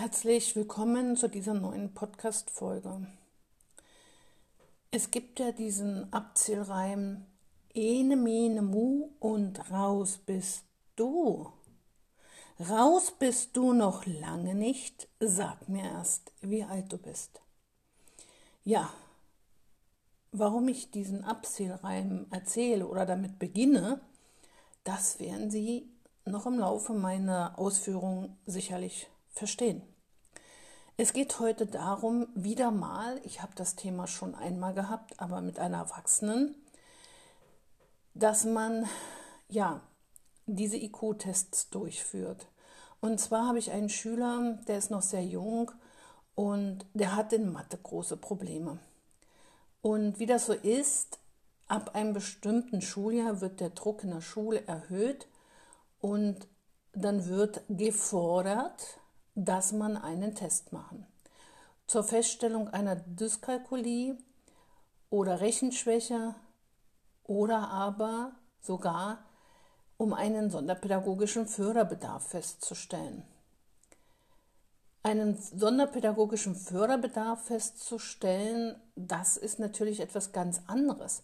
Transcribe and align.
Herzlich 0.00 0.56
willkommen 0.56 1.14
zu 1.14 1.28
dieser 1.28 1.52
neuen 1.52 1.92
Podcast-Folge. 1.92 3.06
Es 4.90 5.10
gibt 5.10 5.38
ja 5.38 5.52
diesen 5.52 6.10
Abzählreim 6.10 7.26
Ene, 7.74 8.16
mene, 8.16 8.62
mu 8.62 9.10
und 9.20 9.70
raus 9.70 10.18
bist 10.24 10.64
du. 10.96 11.52
Raus 12.58 13.12
bist 13.18 13.54
du 13.58 13.74
noch 13.74 14.06
lange 14.06 14.54
nicht, 14.54 15.06
sag 15.20 15.68
mir 15.68 15.84
erst, 15.84 16.32
wie 16.40 16.64
alt 16.64 16.90
du 16.90 16.96
bist. 16.96 17.42
Ja, 18.64 18.90
warum 20.32 20.66
ich 20.68 20.90
diesen 20.90 21.24
Abzählreim 21.24 22.26
erzähle 22.30 22.86
oder 22.86 23.04
damit 23.04 23.38
beginne, 23.38 24.00
das 24.82 25.20
werden 25.20 25.50
Sie 25.50 25.90
noch 26.24 26.46
im 26.46 26.58
Laufe 26.58 26.94
meiner 26.94 27.58
Ausführungen 27.58 28.38
sicherlich 28.46 29.10
verstehen. 29.40 29.82
Es 30.98 31.14
geht 31.14 31.40
heute 31.40 31.64
darum, 31.64 32.28
wieder 32.34 32.70
mal, 32.70 33.20
ich 33.24 33.40
habe 33.40 33.52
das 33.56 33.74
Thema 33.74 34.06
schon 34.06 34.34
einmal 34.34 34.74
gehabt, 34.74 35.18
aber 35.18 35.40
mit 35.40 35.58
einer 35.58 35.78
Erwachsenen, 35.78 36.54
dass 38.12 38.44
man 38.44 38.86
ja 39.48 39.80
diese 40.44 40.76
IQ-Tests 40.76 41.70
durchführt. 41.70 42.48
Und 43.00 43.18
zwar 43.18 43.48
habe 43.48 43.58
ich 43.58 43.70
einen 43.70 43.88
Schüler, 43.88 44.58
der 44.68 44.76
ist 44.76 44.90
noch 44.90 45.00
sehr 45.00 45.24
jung 45.24 45.70
und 46.34 46.84
der 46.92 47.16
hat 47.16 47.32
in 47.32 47.50
Mathe 47.50 47.78
große 47.78 48.18
Probleme. 48.18 48.78
Und 49.80 50.18
wie 50.18 50.26
das 50.26 50.44
so 50.44 50.52
ist, 50.52 51.18
ab 51.66 51.94
einem 51.94 52.12
bestimmten 52.12 52.82
Schuljahr 52.82 53.40
wird 53.40 53.60
der 53.60 53.70
Druck 53.70 54.04
in 54.04 54.10
der 54.10 54.20
Schule 54.20 54.66
erhöht 54.66 55.28
und 56.00 56.46
dann 56.92 57.26
wird 57.26 57.62
gefordert, 57.70 58.99
dass 59.34 59.72
man 59.72 59.96
einen 59.96 60.34
Test 60.34 60.72
machen. 60.72 61.06
Zur 61.86 62.04
Feststellung 62.04 62.68
einer 62.68 62.96
Dyskalkulie 62.96 64.16
oder 65.10 65.40
Rechenschwäche 65.40 66.34
oder 67.24 67.68
aber 67.68 68.32
sogar 68.60 69.18
um 69.96 70.14
einen 70.14 70.50
sonderpädagogischen 70.50 71.46
Förderbedarf 71.46 72.28
festzustellen. 72.28 73.22
Einen 75.02 75.36
sonderpädagogischen 75.36 76.54
Förderbedarf 76.54 77.44
festzustellen, 77.44 78.76
das 78.96 79.36
ist 79.36 79.58
natürlich 79.58 80.00
etwas 80.00 80.32
ganz 80.32 80.62
anderes 80.66 81.22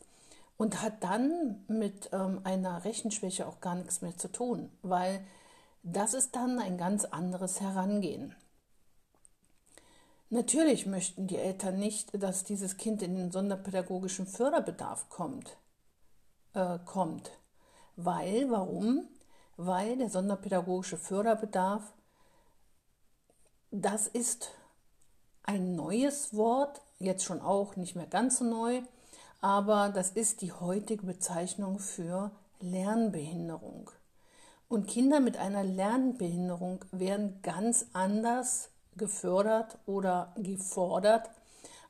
und 0.57 0.83
hat 0.83 1.03
dann 1.03 1.65
mit 1.69 2.11
ähm, 2.13 2.41
einer 2.45 2.85
Rechenschwäche 2.85 3.47
auch 3.47 3.61
gar 3.61 3.75
nichts 3.75 4.01
mehr 4.03 4.17
zu 4.17 4.29
tun, 4.29 4.71
weil 4.83 5.25
das 5.89 6.15
ist 6.15 6.35
dann 6.35 6.59
ein 6.59 6.79
ganz 6.79 7.05
anderes 7.05 7.61
Herangehen. 7.61 8.35
Natürlich 10.31 10.85
möchten 10.85 11.29
die 11.29 11.37
Eltern 11.37 11.79
nicht, 11.79 12.21
dass 12.21 12.43
dieses 12.43 12.77
Kind 12.77 13.03
in 13.03 13.15
den 13.15 13.31
sonderpädagogischen 13.31 14.27
Förderbedarf 14.27 15.09
kommt. 15.09 15.57
Äh, 16.55 16.81
kommt. 16.85 17.31
Weil, 17.95 18.51
warum? 18.51 19.07
Weil 19.57 19.97
der 19.97 20.11
sonderpädagogische 20.11 20.99
Förderbedarf, 20.99 21.95
das 23.71 24.09
ist 24.09 24.51
ein 25.45 25.77
neues 25.77 26.35
Wort, 26.35 26.83
jetzt 26.99 27.23
schon 27.23 27.41
auch 27.41 27.77
nicht 27.77 27.95
mehr 27.95 28.09
ganz 28.09 28.39
so 28.39 28.45
neu, 28.45 28.83
aber 29.41 29.91
das 29.91 30.11
ist 30.11 30.41
die 30.41 30.53
heutige 30.53 31.07
Bezeichnung 31.07 31.79
für 31.79 32.33
Lernbehinderung. 32.59 33.93
Und 34.69 34.89
Kinder 34.89 35.21
mit 35.21 35.37
einer 35.37 35.63
Lernbehinderung 35.63 36.85
werden 36.91 37.41
ganz 37.43 37.87
anders 37.93 38.71
gefördert 38.97 39.79
oder 39.87 40.35
gefordert 40.37 41.31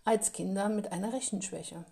als 0.05 0.33
Kinder 0.33 0.68
mit 0.68 0.92
einer 0.92 1.12
Rechenschwäche. 1.12 1.84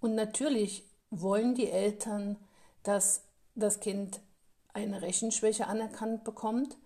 Und 0.00 0.14
natürlich 0.14 0.84
wollen 1.10 1.54
die 1.54 1.70
Eltern, 1.70 2.36
dass 2.82 3.22
das 3.54 3.80
Kind 3.80 4.20
eine 4.74 5.02
Rechenschwäche 5.02 5.66
anerkannt 5.66 6.24
bekommt 6.24 6.76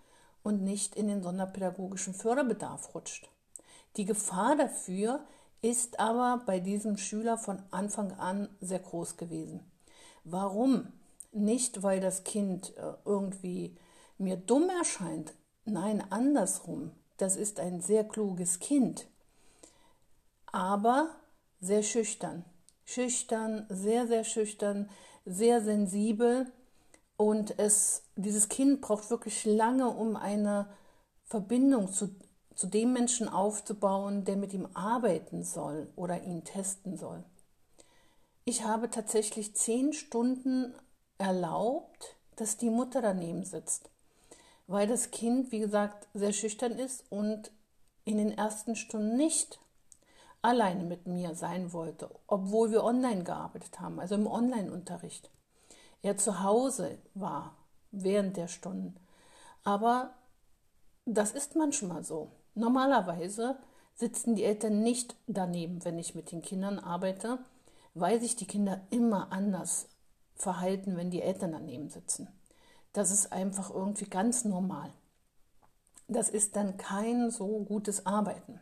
und 0.43 0.62
nicht 0.62 0.95
in 0.95 1.09
den 1.09 1.22
sonderpädagogischen 1.22 2.15
Förderbedarf 2.15 2.95
rutscht. 2.95 3.28
Die 3.97 4.05
Gefahr 4.05 4.56
dafür 4.56 5.25
ist 5.62 5.99
aber 5.99 6.43
bei 6.47 6.61
diesem 6.61 6.97
Schüler 6.97 7.39
von 7.39 7.62
Anfang 7.71 8.12
an 8.12 8.49
sehr 8.61 8.78
groß 8.78 9.17
gewesen. 9.17 9.61
Warum? 10.25 10.93
Nicht, 11.37 11.83
weil 11.83 12.01
das 12.01 12.25
Kind 12.25 12.75
äh, 12.79 12.95
irgendwie 13.05 13.77
mir 14.17 14.39
dumm 14.39 14.71
erscheint. 14.71 15.35
Nein, 15.67 16.03
andersrum. 16.11 16.93
Das 17.19 17.37
ist 17.37 17.61
ein 17.61 17.83
sehr 17.83 18.05
kluges 18.05 18.59
Kind. 18.59 19.07
Aber 20.47 21.15
sehr 21.61 21.83
schüchtern. 21.83 22.47
Schüchtern, 22.85 23.67
sehr, 23.69 24.07
sehr 24.07 24.25
schüchtern, 24.25 24.89
sehr 25.27 25.61
sensibel. 25.61 26.51
Und 27.19 27.59
es, 27.59 28.05
dieses 28.17 28.49
Kind 28.49 28.81
braucht 28.81 29.11
wirklich 29.11 29.45
lange, 29.45 29.91
um 29.91 30.17
eine 30.17 30.71
Verbindung 31.25 31.93
zu, 31.93 32.17
zu 32.55 32.67
dem 32.67 32.95
Menschen 32.95 33.29
aufzubauen, 33.29 34.25
der 34.25 34.37
mit 34.37 34.55
ihm 34.55 34.69
arbeiten 34.73 35.43
soll 35.43 35.93
oder 35.97 36.23
ihn 36.23 36.45
testen 36.45 36.97
soll. 36.97 37.25
Ich 38.47 38.65
habe 38.65 38.89
tatsächlich 38.89 39.55
zehn 39.55 39.93
Stunden 39.93 40.73
erlaubt, 41.19 42.16
dass 42.37 42.56
die 42.56 42.71
Mutter 42.71 43.00
daneben 43.03 43.44
sitzt, 43.44 43.91
weil 44.66 44.87
das 44.87 45.10
Kind, 45.10 45.53
wie 45.53 45.60
gesagt, 45.60 46.09
sehr 46.15 46.32
schüchtern 46.32 46.72
ist 46.72 47.04
und 47.10 47.50
in 48.04 48.19
den 48.19 48.37
ersten 48.37 48.77
Stunden 48.77 49.16
nicht 49.16 49.59
alleine 50.43 50.84
mit 50.84 51.06
mir 51.06 51.34
sein 51.34 51.72
wollte, 51.72 52.09
obwohl 52.27 52.71
wir 52.71 52.84
online 52.84 53.25
gearbeitet 53.25 53.81
haben, 53.81 53.99
also 53.99 54.15
im 54.15 54.27
Online-Unterricht. 54.27 55.31
Er 56.03 56.16
zu 56.16 56.43
Hause 56.43 56.99
war 57.15 57.56
während 57.91 58.37
der 58.37 58.48
Stunden. 58.48 58.94
Aber 59.65 60.15
das 61.04 61.33
ist 61.33 61.56
manchmal 61.56 62.04
so. 62.04 62.31
Normalerweise 62.54 63.56
sitzen 63.94 64.37
die 64.37 64.44
Eltern 64.44 64.83
nicht 64.83 65.16
daneben, 65.27 65.84
wenn 65.84 65.98
ich 65.98 66.15
mit 66.15 66.31
den 66.31 66.43
Kindern 66.43 66.78
arbeite, 66.78 67.38
weil 67.94 68.21
sich 68.21 68.37
die 68.37 68.47
Kinder 68.47 68.83
immer 68.91 69.33
anders 69.33 69.88
verhalten, 70.37 70.97
wenn 70.97 71.11
die 71.11 71.23
Eltern 71.23 71.53
daneben 71.53 71.89
sitzen. 71.89 72.29
Das 72.93 73.11
ist 73.11 73.33
einfach 73.33 73.71
irgendwie 73.71 74.09
ganz 74.09 74.45
normal. 74.45 74.93
Das 76.09 76.29
ist 76.29 76.57
dann 76.57 76.77
kein 76.77 77.31
so 77.31 77.65
gutes 77.65 78.07
Arbeiten. 78.07 78.61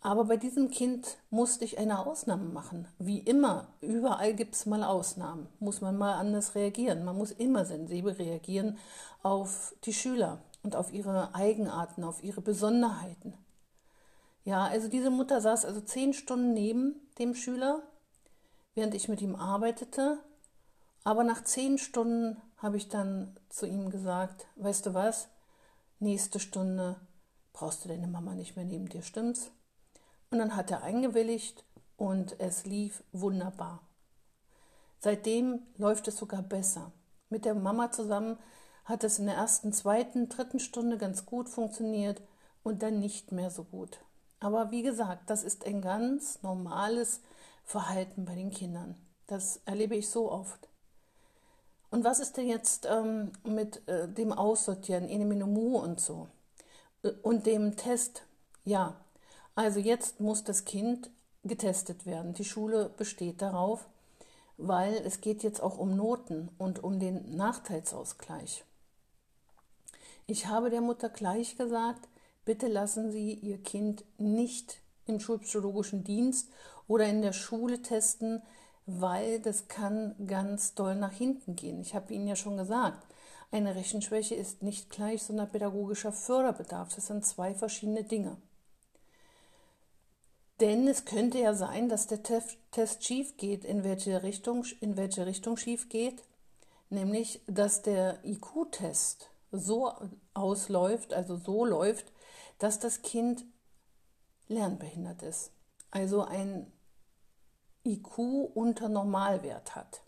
Aber 0.00 0.24
bei 0.24 0.36
diesem 0.36 0.68
Kind 0.68 1.16
musste 1.30 1.64
ich 1.64 1.78
eine 1.78 2.04
Ausnahme 2.04 2.48
machen. 2.48 2.88
Wie 2.98 3.20
immer, 3.20 3.68
überall 3.80 4.34
gibt 4.34 4.56
es 4.56 4.66
mal 4.66 4.82
Ausnahmen. 4.82 5.46
Muss 5.60 5.80
man 5.80 5.96
mal 5.96 6.14
anders 6.14 6.56
reagieren. 6.56 7.04
Man 7.04 7.16
muss 7.16 7.30
immer 7.30 7.64
sensibel 7.64 8.12
reagieren 8.12 8.78
auf 9.22 9.76
die 9.84 9.92
Schüler 9.92 10.42
und 10.64 10.74
auf 10.74 10.92
ihre 10.92 11.36
Eigenarten, 11.36 12.02
auf 12.02 12.22
ihre 12.24 12.40
Besonderheiten. 12.40 13.34
Ja, 14.44 14.64
also 14.64 14.88
diese 14.88 15.10
Mutter 15.10 15.40
saß 15.40 15.64
also 15.64 15.80
zehn 15.80 16.12
Stunden 16.14 16.52
neben 16.52 16.96
dem 17.20 17.36
Schüler 17.36 17.82
während 18.74 18.94
ich 18.94 19.08
mit 19.08 19.20
ihm 19.20 19.36
arbeitete. 19.36 20.18
Aber 21.04 21.24
nach 21.24 21.44
zehn 21.44 21.78
Stunden 21.78 22.40
habe 22.56 22.76
ich 22.76 22.88
dann 22.88 23.36
zu 23.48 23.66
ihm 23.66 23.90
gesagt, 23.90 24.46
weißt 24.56 24.86
du 24.86 24.94
was, 24.94 25.28
nächste 25.98 26.38
Stunde 26.38 26.96
brauchst 27.52 27.84
du 27.84 27.88
deine 27.88 28.06
Mama 28.06 28.34
nicht 28.34 28.56
mehr 28.56 28.64
neben 28.64 28.88
dir, 28.88 29.02
stimmt's? 29.02 29.50
Und 30.30 30.38
dann 30.38 30.56
hat 30.56 30.70
er 30.70 30.82
eingewilligt 30.82 31.64
und 31.96 32.40
es 32.40 32.64
lief 32.64 33.04
wunderbar. 33.12 33.80
Seitdem 34.98 35.62
läuft 35.76 36.08
es 36.08 36.16
sogar 36.16 36.42
besser. 36.42 36.92
Mit 37.28 37.44
der 37.44 37.54
Mama 37.54 37.90
zusammen 37.90 38.38
hat 38.84 39.04
es 39.04 39.18
in 39.18 39.26
der 39.26 39.36
ersten, 39.36 39.72
zweiten, 39.72 40.28
dritten 40.28 40.60
Stunde 40.60 40.96
ganz 40.96 41.26
gut 41.26 41.48
funktioniert 41.48 42.22
und 42.62 42.82
dann 42.82 43.00
nicht 43.00 43.32
mehr 43.32 43.50
so 43.50 43.64
gut. 43.64 43.98
Aber 44.40 44.70
wie 44.70 44.82
gesagt, 44.82 45.30
das 45.30 45.44
ist 45.44 45.66
ein 45.66 45.82
ganz 45.82 46.42
normales 46.42 47.20
Verhalten 47.64 48.24
bei 48.24 48.34
den 48.34 48.50
Kindern. 48.50 48.96
Das 49.26 49.60
erlebe 49.64 49.96
ich 49.96 50.08
so 50.08 50.30
oft. 50.30 50.68
Und 51.90 52.04
was 52.04 52.20
ist 52.20 52.36
denn 52.36 52.48
jetzt 52.48 52.86
ähm, 52.90 53.32
mit 53.44 53.86
äh, 53.86 54.08
dem 54.08 54.32
Aussortieren, 54.32 55.08
Eneminomu 55.08 55.78
und 55.78 56.00
so? 56.00 56.28
Äh, 57.02 57.12
und 57.22 57.46
dem 57.46 57.76
Test? 57.76 58.22
Ja, 58.64 58.96
also 59.54 59.78
jetzt 59.78 60.20
muss 60.20 60.44
das 60.44 60.64
Kind 60.64 61.10
getestet 61.44 62.06
werden. 62.06 62.34
Die 62.34 62.44
Schule 62.44 62.88
besteht 62.96 63.42
darauf, 63.42 63.86
weil 64.56 64.94
es 65.04 65.20
geht 65.20 65.42
jetzt 65.42 65.62
auch 65.62 65.78
um 65.78 65.96
Noten 65.96 66.48
und 66.58 66.82
um 66.82 66.98
den 66.98 67.36
Nachteilsausgleich. 67.36 68.64
Ich 70.26 70.46
habe 70.46 70.70
der 70.70 70.80
Mutter 70.80 71.08
gleich 71.08 71.56
gesagt, 71.56 72.08
bitte 72.44 72.68
lassen 72.68 73.10
Sie 73.10 73.34
Ihr 73.34 73.58
Kind 73.58 74.04
nicht 74.18 74.78
im 75.06 75.20
schulpsychologischen 75.20 76.04
Dienst 76.04 76.48
oder 76.88 77.06
in 77.06 77.22
der 77.22 77.32
Schule 77.32 77.82
testen, 77.82 78.42
weil 78.86 79.40
das 79.40 79.68
kann 79.68 80.14
ganz 80.26 80.74
doll 80.74 80.96
nach 80.96 81.12
hinten 81.12 81.56
gehen. 81.56 81.80
Ich 81.80 81.94
habe 81.94 82.12
Ihnen 82.12 82.26
ja 82.26 82.36
schon 82.36 82.56
gesagt, 82.56 83.06
eine 83.52 83.74
Rechenschwäche 83.74 84.34
ist 84.34 84.62
nicht 84.62 84.90
gleich 84.90 85.22
sonderpädagogischer 85.22 86.12
Förderbedarf. 86.12 86.94
Das 86.94 87.06
sind 87.06 87.24
zwei 87.24 87.54
verschiedene 87.54 88.02
Dinge. 88.02 88.38
Denn 90.60 90.88
es 90.88 91.04
könnte 91.04 91.38
ja 91.38 91.54
sein, 91.54 91.88
dass 91.88 92.06
der 92.06 92.22
Test 92.22 93.04
schief 93.04 93.36
geht. 93.36 93.64
In 93.64 93.84
welche 93.84 94.22
Richtung, 94.22 94.64
in 94.80 94.96
welche 94.96 95.26
Richtung 95.26 95.56
schief 95.56 95.88
geht? 95.88 96.22
Nämlich, 96.88 97.42
dass 97.46 97.82
der 97.82 98.24
IQ-Test 98.24 99.28
so 99.50 99.92
ausläuft, 100.34 101.12
also 101.12 101.36
so 101.36 101.64
läuft, 101.64 102.12
dass 102.58 102.78
das 102.78 103.02
Kind 103.02 103.44
lernbehindert 104.48 105.22
ist. 105.22 105.50
Also 105.92 106.24
ein 106.24 106.66
IQ 107.84 108.18
unter 108.54 108.88
Normalwert 108.88 109.76
hat. 109.76 110.02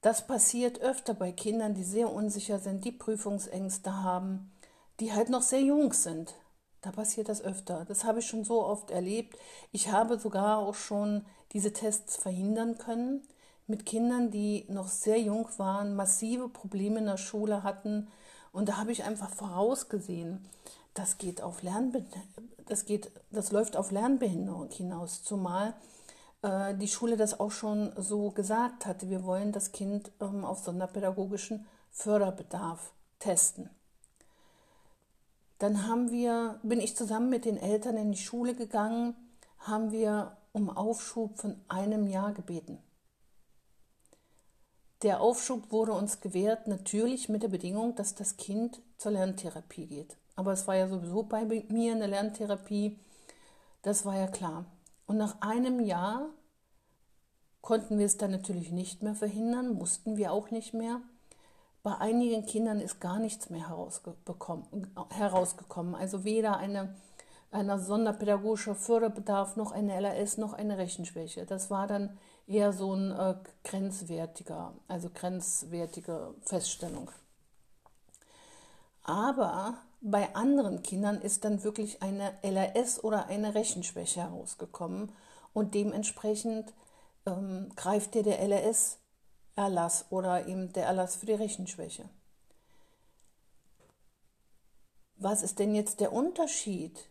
Das 0.00 0.26
passiert 0.26 0.80
öfter 0.80 1.14
bei 1.14 1.32
Kindern, 1.32 1.74
die 1.74 1.84
sehr 1.84 2.12
unsicher 2.12 2.58
sind, 2.58 2.84
die 2.84 2.92
Prüfungsängste 2.92 4.02
haben, 4.02 4.52
die 5.00 5.12
halt 5.12 5.28
noch 5.30 5.42
sehr 5.42 5.60
jung 5.60 5.92
sind. 5.92 6.34
Da 6.80 6.92
passiert 6.92 7.28
das 7.28 7.42
öfter. 7.42 7.84
Das 7.84 8.04
habe 8.04 8.20
ich 8.20 8.26
schon 8.26 8.44
so 8.44 8.64
oft 8.64 8.90
erlebt. 8.90 9.38
Ich 9.72 9.90
habe 9.90 10.18
sogar 10.18 10.58
auch 10.58 10.76
schon 10.76 11.24
diese 11.52 11.72
Tests 11.72 12.16
verhindern 12.16 12.78
können 12.78 13.22
mit 13.66 13.84
Kindern, 13.84 14.30
die 14.30 14.64
noch 14.68 14.88
sehr 14.88 15.20
jung 15.20 15.48
waren, 15.56 15.96
massive 15.96 16.48
Probleme 16.48 17.00
in 17.00 17.06
der 17.06 17.16
Schule 17.16 17.62
hatten. 17.62 18.08
Und 18.52 18.68
da 18.68 18.76
habe 18.76 18.92
ich 18.92 19.04
einfach 19.04 19.30
vorausgesehen, 19.30 20.48
das 20.96 21.18
geht 21.18 21.42
auf 21.42 21.62
Lernbe 21.62 22.04
das 22.66 22.84
geht, 22.84 23.10
das 23.30 23.52
läuft 23.52 23.76
auf 23.76 23.90
Lernbehinderung 23.90 24.70
hinaus, 24.70 25.22
zumal 25.22 25.74
äh, 26.42 26.74
die 26.74 26.88
Schule 26.88 27.16
das 27.16 27.40
auch 27.40 27.52
schon 27.52 27.92
so 27.96 28.30
gesagt 28.30 28.86
hatte. 28.86 29.08
Wir 29.08 29.24
wollen 29.24 29.52
das 29.52 29.72
Kind 29.72 30.10
ähm, 30.20 30.44
auf 30.44 30.58
sonderpädagogischen 30.58 31.66
Förderbedarf 31.90 32.92
testen. 33.18 33.70
Dann 35.58 35.86
haben 35.86 36.10
wir, 36.10 36.60
bin 36.62 36.80
ich 36.80 36.96
zusammen 36.96 37.30
mit 37.30 37.46
den 37.46 37.56
Eltern 37.56 37.96
in 37.96 38.12
die 38.12 38.18
Schule 38.18 38.54
gegangen, 38.54 39.14
haben 39.60 39.90
wir 39.90 40.36
um 40.52 40.68
Aufschub 40.68 41.38
von 41.38 41.56
einem 41.68 42.06
Jahr 42.06 42.32
gebeten. 42.32 42.78
Der 45.02 45.20
Aufschub 45.20 45.70
wurde 45.70 45.92
uns 45.92 46.20
gewährt, 46.20 46.66
natürlich 46.66 47.28
mit 47.28 47.42
der 47.42 47.48
Bedingung, 47.48 47.94
dass 47.94 48.14
das 48.14 48.36
Kind 48.36 48.80
zur 48.98 49.12
Lerntherapie 49.12 49.86
geht. 49.86 50.16
Aber 50.36 50.52
es 50.52 50.68
war 50.68 50.76
ja 50.76 50.86
sowieso 50.86 51.22
bei 51.22 51.44
mir 51.44 51.92
eine 51.92 52.06
Lerntherapie, 52.06 52.98
das 53.82 54.04
war 54.04 54.16
ja 54.16 54.26
klar. 54.26 54.66
Und 55.06 55.16
nach 55.16 55.40
einem 55.40 55.80
Jahr 55.80 56.28
konnten 57.62 57.98
wir 57.98 58.06
es 58.06 58.16
dann 58.16 58.30
natürlich 58.30 58.70
nicht 58.70 59.02
mehr 59.02 59.14
verhindern, 59.14 59.74
mussten 59.74 60.16
wir 60.16 60.32
auch 60.32 60.50
nicht 60.50 60.74
mehr. 60.74 61.00
Bei 61.82 61.96
einigen 61.98 62.44
Kindern 62.46 62.80
ist 62.80 63.00
gar 63.00 63.18
nichts 63.18 63.48
mehr 63.48 63.68
herausgekommen. 63.68 65.94
Also 65.94 66.24
weder 66.24 66.58
eine, 66.58 66.94
eine 67.52 67.78
sonderpädagogischer 67.78 68.74
Förderbedarf 68.74 69.56
noch 69.56 69.72
eine 69.72 69.98
LAS 70.00 70.36
noch 70.36 70.52
eine 70.52 70.78
Rechenschwäche. 70.78 71.46
Das 71.46 71.70
war 71.70 71.86
dann 71.86 72.18
eher 72.46 72.72
so 72.72 72.92
ein 72.92 73.12
äh, 73.12 73.36
grenzwertiger, 73.64 74.74
also 74.88 75.10
grenzwertige 75.14 76.34
Feststellung. 76.42 77.10
Aber 79.04 79.78
bei 80.10 80.32
anderen 80.36 80.84
Kindern 80.84 81.20
ist 81.20 81.44
dann 81.44 81.64
wirklich 81.64 82.00
eine 82.00 82.38
LAS 82.42 83.02
oder 83.02 83.26
eine 83.26 83.56
Rechenschwäche 83.56 84.20
herausgekommen 84.20 85.10
und 85.52 85.74
dementsprechend 85.74 86.72
ähm, 87.26 87.72
greift 87.74 88.14
dir 88.14 88.22
der 88.22 88.40
LRS-Erlass 88.40 90.06
oder 90.10 90.46
eben 90.46 90.72
der 90.72 90.86
Erlass 90.86 91.16
für 91.16 91.26
die 91.26 91.32
Rechenschwäche. 91.32 92.08
Was 95.16 95.42
ist 95.42 95.58
denn 95.58 95.74
jetzt 95.74 95.98
der 95.98 96.12
Unterschied? 96.12 97.10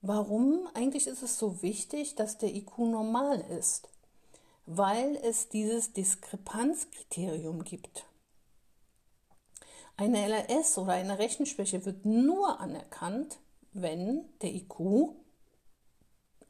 Warum 0.00 0.66
eigentlich 0.74 1.06
ist 1.06 1.22
es 1.22 1.38
so 1.38 1.62
wichtig, 1.62 2.16
dass 2.16 2.38
der 2.38 2.52
IQ 2.52 2.78
normal 2.78 3.40
ist? 3.40 3.88
Weil 4.66 5.14
es 5.22 5.48
dieses 5.48 5.92
Diskrepanzkriterium 5.92 7.62
gibt. 7.62 8.09
Eine 10.00 10.26
LRS 10.26 10.78
oder 10.78 10.94
eine 10.94 11.18
Rechenschwäche 11.18 11.84
wird 11.84 12.06
nur 12.06 12.58
anerkannt, 12.58 13.36
wenn 13.74 14.24
der 14.40 14.50
IQ 14.54 15.10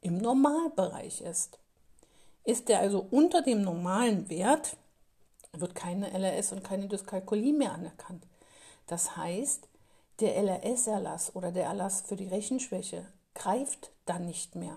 im 0.02 0.18
Normalbereich 0.18 1.20
ist. 1.22 1.58
Ist 2.44 2.68
der 2.68 2.78
also 2.78 3.04
unter 3.10 3.42
dem 3.42 3.62
normalen 3.62 4.30
Wert, 4.30 4.76
wird 5.52 5.74
keine 5.74 6.16
LRS 6.16 6.52
und 6.52 6.62
keine 6.62 6.86
Dyskalkulie 6.86 7.52
mehr 7.52 7.72
anerkannt. 7.72 8.24
Das 8.86 9.16
heißt, 9.16 9.66
der 10.20 10.36
LRS-Erlass 10.36 11.34
oder 11.34 11.50
der 11.50 11.64
Erlass 11.64 12.02
für 12.02 12.14
die 12.14 12.28
Rechenschwäche 12.28 13.04
greift 13.34 13.90
dann 14.06 14.26
nicht 14.26 14.54
mehr. 14.54 14.76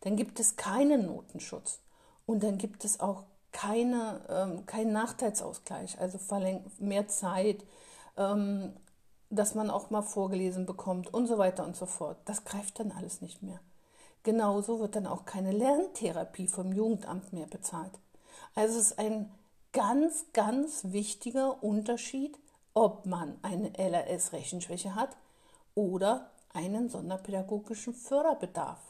Dann 0.00 0.16
gibt 0.16 0.40
es 0.40 0.56
keinen 0.56 1.04
Notenschutz 1.04 1.80
und 2.24 2.42
dann 2.42 2.56
gibt 2.56 2.86
es 2.86 2.98
auch 2.98 3.24
keine, 3.52 4.22
ähm, 4.30 4.64
keinen 4.64 4.94
Nachteilsausgleich, 4.94 6.00
also 6.00 6.18
mehr 6.78 7.08
Zeit, 7.08 7.62
ähm, 8.20 8.74
dass 9.30 9.54
man 9.54 9.70
auch 9.70 9.90
mal 9.90 10.02
vorgelesen 10.02 10.66
bekommt 10.66 11.12
und 11.12 11.26
so 11.26 11.38
weiter 11.38 11.64
und 11.64 11.74
so 11.74 11.86
fort. 11.86 12.18
Das 12.26 12.44
greift 12.44 12.78
dann 12.78 12.92
alles 12.92 13.20
nicht 13.22 13.42
mehr. 13.42 13.60
Genauso 14.22 14.80
wird 14.80 14.96
dann 14.96 15.06
auch 15.06 15.24
keine 15.24 15.50
Lerntherapie 15.50 16.46
vom 16.46 16.72
Jugendamt 16.72 17.32
mehr 17.32 17.46
bezahlt. 17.46 17.92
Also 18.54 18.78
es 18.78 18.90
ist 18.90 18.98
ein 18.98 19.30
ganz, 19.72 20.26
ganz 20.32 20.82
wichtiger 20.84 21.62
Unterschied, 21.62 22.38
ob 22.74 23.06
man 23.06 23.38
eine 23.42 23.70
LRS-Rechenschwäche 23.78 24.94
hat 24.94 25.16
oder 25.74 26.30
einen 26.52 26.90
sonderpädagogischen 26.90 27.94
Förderbedarf. 27.94 28.80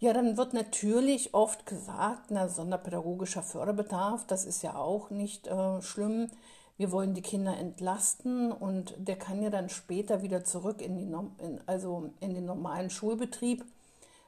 Ja, 0.00 0.12
dann 0.12 0.36
wird 0.36 0.54
natürlich 0.54 1.34
oft 1.34 1.66
gesagt, 1.66 2.30
na, 2.30 2.48
sonderpädagogischer 2.48 3.42
Förderbedarf, 3.42 4.26
das 4.26 4.44
ist 4.44 4.62
ja 4.62 4.74
auch 4.74 5.10
nicht 5.10 5.46
äh, 5.46 5.80
schlimm. 5.82 6.30
Wir 6.76 6.90
wollen 6.90 7.14
die 7.14 7.22
Kinder 7.22 7.56
entlasten 7.56 8.50
und 8.50 8.94
der 8.98 9.16
kann 9.16 9.42
ja 9.42 9.50
dann 9.50 9.68
später 9.68 10.22
wieder 10.22 10.44
zurück 10.44 10.82
in, 10.82 10.98
die, 10.98 11.04
in, 11.04 11.60
also 11.66 12.10
in 12.20 12.34
den 12.34 12.46
normalen 12.46 12.90
Schulbetrieb. 12.90 13.64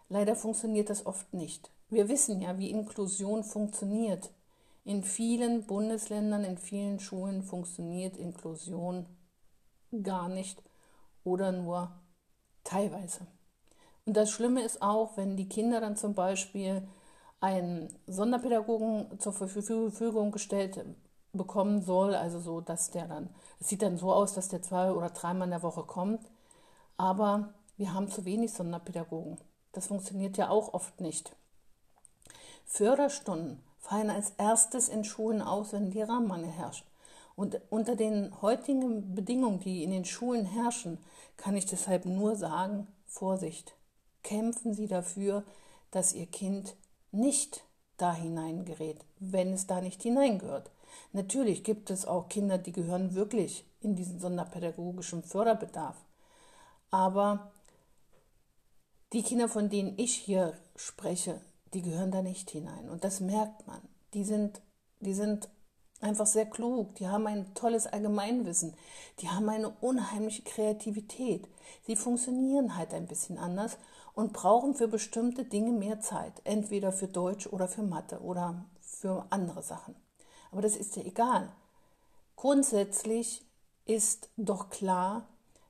Leider 0.08 0.36
funktioniert 0.36 0.88
das 0.88 1.06
oft 1.06 1.34
nicht. 1.34 1.70
Wir 1.88 2.08
wissen 2.08 2.40
ja, 2.40 2.58
wie 2.58 2.70
Inklusion 2.70 3.42
funktioniert. 3.42 4.30
In 4.84 5.02
vielen 5.02 5.64
Bundesländern, 5.64 6.44
in 6.44 6.58
vielen 6.58 7.00
Schulen 7.00 7.42
funktioniert 7.42 8.16
Inklusion 8.16 9.06
gar 10.02 10.28
nicht 10.28 10.62
oder 11.24 11.50
nur 11.50 11.90
teilweise. 12.62 13.26
Und 14.04 14.16
das 14.16 14.30
Schlimme 14.30 14.62
ist 14.62 14.82
auch, 14.82 15.16
wenn 15.16 15.36
die 15.36 15.48
Kinder 15.48 15.80
dann 15.80 15.96
zum 15.96 16.14
Beispiel 16.14 16.86
einen 17.40 17.88
Sonderpädagogen 18.06 19.18
zur 19.18 19.32
Verfügung 19.32 20.30
gestellt 20.30 20.76
bekommen 21.36 21.82
soll, 21.82 22.14
also 22.14 22.40
so, 22.40 22.60
dass 22.60 22.90
der 22.90 23.06
dann, 23.06 23.28
es 23.60 23.68
sieht 23.68 23.82
dann 23.82 23.98
so 23.98 24.12
aus, 24.12 24.34
dass 24.34 24.48
der 24.48 24.62
zwei 24.62 24.92
oder 24.92 25.10
dreimal 25.10 25.46
in 25.46 25.52
der 25.52 25.62
Woche 25.62 25.82
kommt, 25.82 26.20
aber 26.96 27.54
wir 27.76 27.92
haben 27.92 28.08
zu 28.08 28.24
wenig 28.24 28.52
Sonderpädagogen. 28.52 29.38
Das 29.72 29.88
funktioniert 29.88 30.36
ja 30.36 30.48
auch 30.48 30.72
oft 30.72 31.00
nicht. 31.00 31.36
Förderstunden 32.64 33.62
fallen 33.78 34.10
als 34.10 34.30
erstes 34.38 34.88
in 34.88 35.04
Schulen 35.04 35.42
aus, 35.42 35.72
wenn 35.72 35.92
Lehrermangel 35.92 36.50
herrscht. 36.50 36.84
Und 37.36 37.60
unter 37.68 37.94
den 37.96 38.40
heutigen 38.40 39.14
Bedingungen, 39.14 39.60
die 39.60 39.84
in 39.84 39.90
den 39.90 40.06
Schulen 40.06 40.46
herrschen, 40.46 40.98
kann 41.36 41.56
ich 41.56 41.66
deshalb 41.66 42.06
nur 42.06 42.34
sagen, 42.34 42.86
Vorsicht, 43.06 43.74
kämpfen 44.22 44.74
Sie 44.74 44.88
dafür, 44.88 45.44
dass 45.90 46.14
Ihr 46.14 46.26
Kind 46.26 46.74
nicht 47.12 47.62
da 47.98 48.14
hineingerät, 48.14 49.04
wenn 49.18 49.52
es 49.52 49.66
da 49.66 49.80
nicht 49.80 50.02
hineingehört. 50.02 50.70
Natürlich 51.12 51.64
gibt 51.64 51.90
es 51.90 52.06
auch 52.06 52.28
Kinder, 52.28 52.58
die 52.58 52.72
gehören 52.72 53.14
wirklich 53.14 53.64
in 53.80 53.96
diesen 53.96 54.20
sonderpädagogischen 54.20 55.22
Förderbedarf. 55.22 55.96
Aber 56.90 57.52
die 59.12 59.22
Kinder, 59.22 59.48
von 59.48 59.70
denen 59.70 59.94
ich 59.98 60.14
hier 60.14 60.54
spreche, 60.74 61.40
die 61.74 61.82
gehören 61.82 62.10
da 62.10 62.22
nicht 62.22 62.50
hinein. 62.50 62.88
Und 62.88 63.04
das 63.04 63.20
merkt 63.20 63.66
man. 63.66 63.80
Die 64.14 64.24
sind, 64.24 64.60
die 65.00 65.14
sind 65.14 65.48
einfach 66.00 66.26
sehr 66.26 66.46
klug, 66.46 66.94
die 66.96 67.08
haben 67.08 67.26
ein 67.26 67.54
tolles 67.54 67.86
Allgemeinwissen, 67.86 68.74
die 69.20 69.28
haben 69.28 69.48
eine 69.48 69.70
unheimliche 69.70 70.42
Kreativität. 70.42 71.48
Sie 71.86 71.96
funktionieren 71.96 72.76
halt 72.76 72.92
ein 72.92 73.06
bisschen 73.06 73.38
anders 73.38 73.78
und 74.14 74.32
brauchen 74.32 74.74
für 74.74 74.88
bestimmte 74.88 75.44
Dinge 75.44 75.72
mehr 75.72 76.00
Zeit, 76.00 76.32
entweder 76.44 76.92
für 76.92 77.08
Deutsch 77.08 77.46
oder 77.46 77.68
für 77.68 77.82
Mathe 77.82 78.20
oder 78.20 78.64
für 78.80 79.26
andere 79.30 79.62
Sachen. 79.62 79.94
Aber 80.50 80.62
das 80.62 80.76
ist 80.76 80.96
ja 80.96 81.02
egal. 81.02 81.52
Grundsätzlich 82.36 83.44
ist 83.84 84.28
doch 84.36 84.70
klar, 84.70 85.28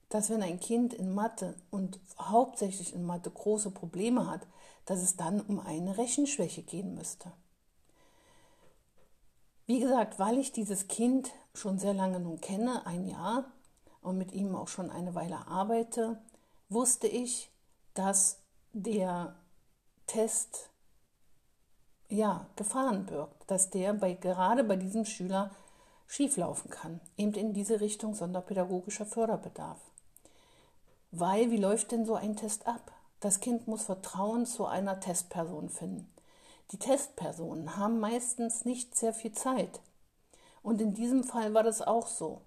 dass 0.09 0.31
wenn 0.31 0.43
ein 0.43 0.61
Kind 0.61 0.95
in 0.95 1.15
Mathe 1.15 1.55
und 1.71 1.99
hauptsächlich 2.19 2.95
in 2.95 3.05
Mathe 3.05 3.31
große 3.31 3.71
Probleme 3.71 4.29
hat, 4.29 4.47
dass 4.85 5.03
es 5.03 5.17
dann 5.17 5.41
um 5.41 5.61
eine 5.61 5.99
Rechenschwäche 5.99 6.63
gehen 6.63 6.95
müsste. 6.95 7.33
Wie 9.67 9.81
gesagt, 9.81 10.19
weil 10.19 10.39
ich 10.39 10.53
dieses 10.53 10.87
Kind 10.87 11.33
schon 11.55 11.79
sehr 11.79 11.95
lange 11.95 12.21
nun 12.21 12.41
kenne, 12.41 12.87
ein 12.87 13.07
Jahr, 13.09 13.45
und 14.07 14.19
mit 14.19 14.31
ihm 14.33 14.55
auch 14.55 14.69
schon 14.69 14.91
eine 14.91 15.17
Weile 15.17 15.49
arbeite, 15.49 16.23
wusste 16.69 17.09
ich, 17.09 17.51
dass 17.95 18.39
der 18.73 19.35
Test 20.07 20.71
ja, 22.09 22.47
Gefahren 22.57 23.07
birgt, 23.07 23.51
dass 23.51 23.71
der 23.71 23.93
bei, 23.95 24.15
gerade 24.15 24.65
bei 24.65 24.77
diesem 24.77 25.05
Schüler 25.05 25.51
schieflaufen 26.07 26.71
kann, 26.71 27.01
eben 27.17 27.35
in 27.35 27.53
diese 27.53 27.81
Richtung 27.81 28.15
sonderpädagogischer 28.15 29.07
Förderbedarf. 29.07 29.79
Weil, 31.11 31.51
wie 31.51 31.57
läuft 31.57 31.93
denn 31.93 32.05
so 32.05 32.15
ein 32.15 32.37
Test 32.37 32.67
ab? 32.67 32.93
Das 33.21 33.41
Kind 33.41 33.67
muss 33.67 33.83
Vertrauen 33.83 34.47
zu 34.47 34.67
einer 34.67 35.01
Testperson 35.01 35.69
finden. 35.69 36.13
Die 36.73 36.79
Testpersonen 36.79 37.77
haben 37.77 38.01
meistens 38.01 38.65
nicht 38.65 38.95
sehr 38.95 39.13
viel 39.13 39.33
Zeit. 39.33 39.81
Und 40.63 40.81
in 40.81 40.95
diesem 40.95 41.25
Fall 41.25 41.55
war 41.55 41.63
das 41.63 41.81
auch 41.81 42.07
so. 42.07 42.43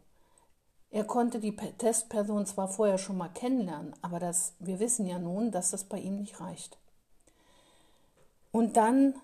Er 0.91 1.03
konnte 1.03 1.39
die 1.39 1.55
Testperson 1.55 2.45
zwar 2.45 2.67
vorher 2.67 2.97
schon 2.97 3.17
mal 3.17 3.29
kennenlernen, 3.29 3.93
aber 4.01 4.19
das, 4.19 4.53
wir 4.59 4.79
wissen 4.79 5.05
ja 5.05 5.19
nun, 5.19 5.51
dass 5.51 5.71
das 5.71 5.83
bei 5.83 5.99
ihm 5.99 6.17
nicht 6.17 6.41
reicht. 6.41 6.77
Und 8.51 8.75
dann, 8.75 9.15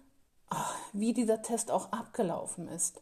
wie 0.94 1.14
dieser 1.14 1.42
Test 1.42 1.72
auch 1.72 1.92
abgelaufen 1.92 2.68
ist. 2.68 3.02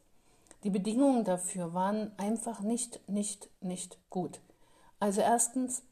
Die 0.63 0.69
Bedingungen 0.69 1.25
dafür 1.25 1.73
waren 1.73 2.17
einfach 2.17 2.62
nicht, 2.62 3.07
nicht, 3.09 3.50
nicht 3.62 3.97
gut. 4.09 4.39
Also 5.00 5.21
erstens, 5.21 5.83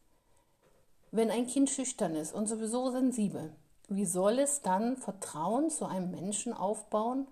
wenn 1.12 1.29
ein 1.29 1.48
Kind 1.48 1.70
schüchtern 1.70 2.15
ist 2.15 2.34
und 2.34 2.48
sowieso 2.48 2.89
sensibel, 2.91 3.53
wie 3.89 4.05
soll 4.05 4.39
es 4.39 4.62
dann 4.62 4.96
Vertrauen 4.96 5.70
zu 5.70 5.86
einem 5.86 6.12
Menschen 6.12 6.53
aufbauen, 6.53 7.27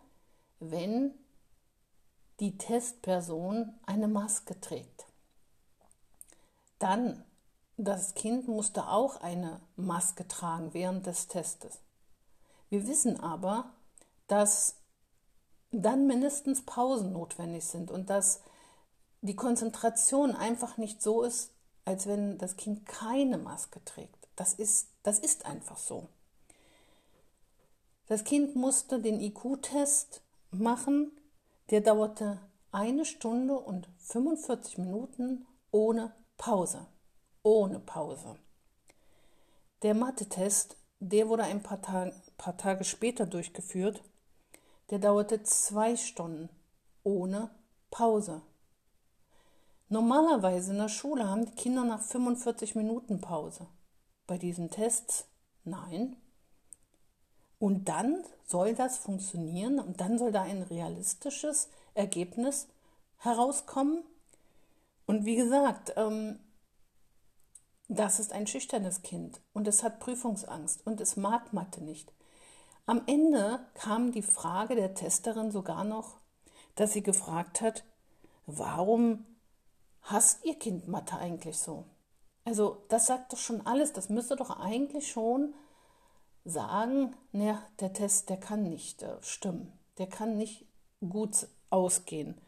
wenn 0.60 1.14
die 2.42 2.58
Testperson 2.58 3.74
eine 3.86 4.10
Maske 4.10 4.60
trägt? 4.60 5.06
Dann, 6.80 7.24
das 7.78 8.14
Kind 8.14 8.50
musste 8.50 8.90
auch 8.90 9.22
eine 9.22 9.62
Maske 9.78 10.28
tragen 10.28 10.74
während 10.74 11.06
des 11.06 11.30
Testes. 11.30 11.80
Wir 12.70 12.86
wissen 12.88 13.22
aber, 13.22 13.72
dass 14.30 14.76
dann 15.72 16.08
mindestens 16.08 16.66
Pausen 16.66 17.12
notwendig 17.12 17.66
sind 17.66 17.92
und 17.92 18.10
dass 18.10 18.42
die 19.22 19.36
Konzentration 19.36 20.34
einfach 20.34 20.78
nicht 20.78 21.02
so 21.02 21.24
ist, 21.24 21.52
als 21.86 22.08
wenn 22.08 22.38
das 22.38 22.56
Kind 22.56 22.86
keine 22.86 23.38
Maske 23.38 23.84
trägt. 23.84 24.30
Das 24.36 24.54
ist, 24.54 24.88
das 25.04 25.20
ist 25.20 25.46
einfach 25.46 25.78
so. 25.78 26.08
Das 28.08 28.24
Kind 28.24 28.56
musste 28.56 29.00
den 29.02 29.20
IQ-Test 29.20 30.22
machen, 30.52 31.12
der 31.70 31.82
dauerte 31.82 32.40
eine 32.72 33.06
Stunde 33.06 33.60
und 33.60 33.90
45 33.98 34.78
Minuten 34.78 35.46
ohne 35.72 36.16
Pause. 36.38 36.88
Ohne 37.44 37.80
Pause. 37.80 38.36
Der 39.82 39.94
Mathe-Test, 39.94 40.78
der 41.00 41.30
wurde 41.30 41.44
ein 41.44 41.64
paar, 41.64 41.82
Tag, 41.82 42.14
paar 42.38 42.58
Tage 42.58 42.84
später 42.84 43.26
durchgeführt. 43.26 44.02
Der 44.90 45.00
dauerte 45.00 45.44
zwei 45.44 45.96
Stunden 45.96 46.50
ohne 47.04 47.50
Pause. 47.92 48.42
Normalerweise 49.88 50.72
in 50.72 50.78
der 50.78 50.90
Schule 50.90 51.28
haben 51.28 51.46
die 51.46 51.56
Kinder 51.56 51.84
nach 51.84 52.02
45 52.02 52.76
Minuten 52.76 53.22
Pause. 53.22 53.68
Bei 54.28 54.38
diesen 54.38 54.70
Tests 54.70 55.26
nein. 55.64 56.16
Und 57.58 57.90
dann 57.90 58.24
soll 58.46 58.74
das 58.74 58.98
funktionieren 58.98 59.80
und 59.80 60.00
dann 60.00 60.18
soll 60.18 60.32
da 60.32 60.44
ein 60.44 60.64
realistisches 60.64 61.70
Ergebnis 61.94 62.68
herauskommen. 63.18 64.04
Und 65.06 65.26
wie 65.26 65.36
gesagt, 65.36 65.94
ähm, 65.98 66.40
das 67.88 68.20
ist 68.20 68.32
ein 68.32 68.48
schüchternes 68.48 69.02
Kind 69.02 69.42
und 69.52 69.68
es 69.68 69.84
hat 69.84 70.00
Prüfungsangst 70.00 70.86
und 70.86 71.02
es 71.02 71.18
mag 71.18 71.52
Mathe 71.54 71.84
nicht. 71.84 72.14
Am 72.86 73.04
Ende 73.06 73.60
kam 73.76 74.12
die 74.12 74.22
Frage 74.22 74.76
der 74.76 74.94
Testerin 74.94 75.52
sogar 75.52 75.84
noch, 75.84 76.18
dass 76.76 76.94
sie 76.94 77.04
gefragt 77.04 77.62
hat, 77.62 77.84
warum 78.46 79.26
hasst 80.02 80.44
ihr 80.46 80.56
Kind 80.56 80.88
Mathe 80.88 81.18
eigentlich 81.18 81.58
so? 81.58 81.86
Also 82.46 82.84
das 82.90 83.06
sagt 83.06 83.34
doch 83.34 83.38
schon 83.38 83.66
alles, 83.68 83.94
das 83.94 84.10
müsste 84.10 84.36
doch 84.36 84.60
eigentlich 84.60 85.12
schon 85.12 85.54
sagen, 86.46 87.16
naja, 87.32 87.62
der 87.80 87.94
Test, 87.94 88.30
der 88.30 88.38
kann 88.38 88.64
nicht 88.64 89.04
äh, 89.04 89.22
stimmen, 89.22 89.72
der 89.98 90.08
kann 90.08 90.38
nicht 90.38 90.66
gut 91.08 91.48
ausgehen. 91.70 92.40